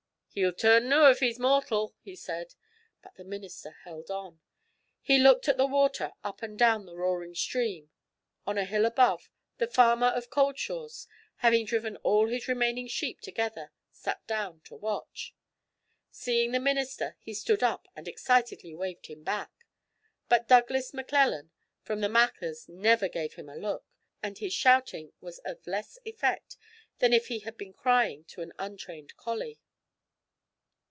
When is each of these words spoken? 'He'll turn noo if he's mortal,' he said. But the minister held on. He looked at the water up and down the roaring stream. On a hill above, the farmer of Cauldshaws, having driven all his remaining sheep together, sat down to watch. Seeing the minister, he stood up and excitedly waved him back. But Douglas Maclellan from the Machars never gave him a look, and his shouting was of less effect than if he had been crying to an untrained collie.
'He'll 0.33 0.53
turn 0.53 0.87
noo 0.87 1.07
if 1.09 1.19
he's 1.19 1.37
mortal,' 1.39 1.93
he 2.01 2.15
said. 2.15 2.55
But 3.03 3.15
the 3.15 3.25
minister 3.25 3.71
held 3.83 4.09
on. 4.09 4.39
He 5.01 5.19
looked 5.19 5.49
at 5.49 5.57
the 5.57 5.65
water 5.65 6.13
up 6.23 6.41
and 6.41 6.57
down 6.57 6.85
the 6.85 6.95
roaring 6.95 7.35
stream. 7.35 7.91
On 8.47 8.57
a 8.57 8.63
hill 8.63 8.85
above, 8.85 9.29
the 9.57 9.67
farmer 9.67 10.07
of 10.07 10.29
Cauldshaws, 10.29 11.07
having 11.43 11.65
driven 11.65 11.97
all 11.97 12.29
his 12.29 12.47
remaining 12.47 12.87
sheep 12.87 13.19
together, 13.19 13.73
sat 13.91 14.25
down 14.25 14.61
to 14.61 14.75
watch. 14.77 15.35
Seeing 16.11 16.53
the 16.53 16.61
minister, 16.61 17.17
he 17.19 17.33
stood 17.33 17.61
up 17.61 17.89
and 17.93 18.07
excitedly 18.07 18.73
waved 18.73 19.07
him 19.07 19.23
back. 19.23 19.51
But 20.29 20.47
Douglas 20.47 20.93
Maclellan 20.93 21.51
from 21.81 21.99
the 21.99 22.07
Machars 22.07 22.69
never 22.69 23.09
gave 23.09 23.33
him 23.33 23.49
a 23.49 23.57
look, 23.57 23.83
and 24.23 24.37
his 24.37 24.53
shouting 24.53 25.11
was 25.19 25.39
of 25.39 25.67
less 25.67 25.99
effect 26.05 26.55
than 26.99 27.11
if 27.11 27.27
he 27.27 27.39
had 27.39 27.57
been 27.57 27.73
crying 27.73 28.23
to 28.29 28.41
an 28.41 28.53
untrained 28.57 29.17
collie. 29.17 29.59